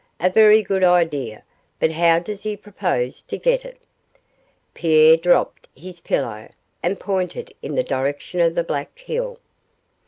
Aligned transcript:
A 0.19 0.31
very 0.31 0.63
good 0.63 0.83
idea; 0.83 1.43
but 1.79 1.91
how 1.91 2.17
does 2.17 2.41
he 2.41 2.57
propose 2.57 3.21
to 3.21 3.37
get 3.37 3.63
it?' 3.63 3.77
Pierre 4.73 5.15
dropped 5.15 5.67
his 5.75 5.99
pillow 5.99 6.49
and 6.81 6.99
pointed 6.99 7.53
in 7.61 7.75
the 7.75 7.83
direction 7.83 8.39
of 8.39 8.55
the 8.55 8.63
Black 8.63 8.97
Hill. 8.97 9.37